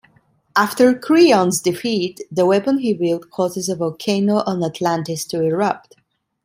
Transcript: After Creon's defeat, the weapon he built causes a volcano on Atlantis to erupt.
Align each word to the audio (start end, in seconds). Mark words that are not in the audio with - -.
After 0.55 0.97
Creon's 0.97 1.61
defeat, 1.61 2.21
the 2.31 2.47
weapon 2.47 2.79
he 2.79 2.91
built 2.91 3.29
causes 3.29 3.69
a 3.69 3.75
volcano 3.75 4.37
on 4.47 4.63
Atlantis 4.63 5.25
to 5.25 5.41
erupt. 5.43 5.93